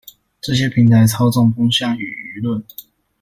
[0.41, 2.63] 這些平台操縱風向與輿論